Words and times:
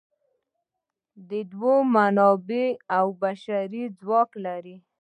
دوی 1.29 1.43
منابع 1.95 2.65
او 2.97 3.07
بشري 3.23 3.83
ځواک 3.99 4.29
لري. 4.45 4.75